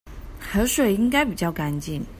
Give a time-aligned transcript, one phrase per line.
[0.39, 2.01] 河水應該比較乾淨